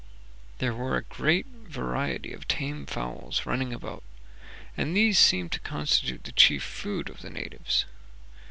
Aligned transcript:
There 0.57 0.73
were 0.73 0.97
a 0.97 1.03
great 1.03 1.45
variety 1.45 2.33
of 2.33 2.47
tame 2.47 2.87
fowls 2.87 3.45
running 3.45 3.71
about, 3.71 4.01
and 4.75 4.97
these 4.97 5.19
seemed 5.19 5.51
to 5.51 5.59
constitute 5.59 6.23
the 6.23 6.31
chief 6.31 6.63
food 6.63 7.07
of 7.07 7.21
the 7.21 7.29
natives. 7.29 7.85